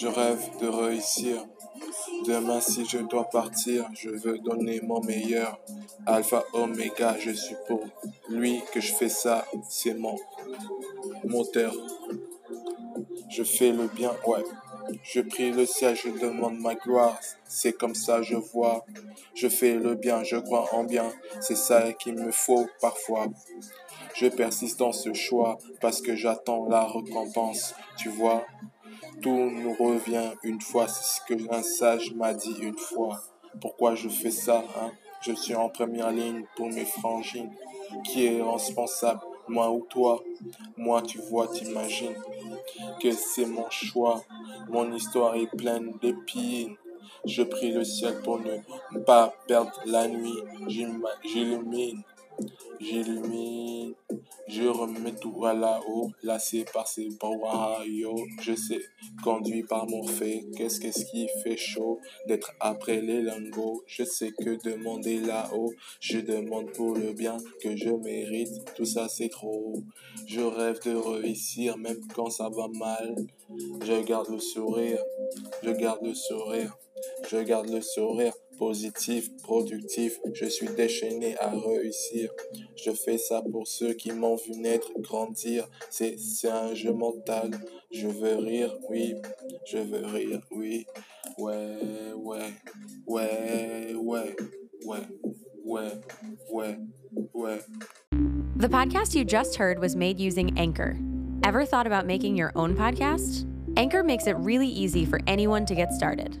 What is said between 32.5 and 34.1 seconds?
une fois. Pourquoi je